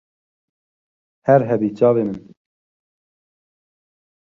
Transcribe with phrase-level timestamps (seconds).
[1.27, 2.19] Her hebî çavê min.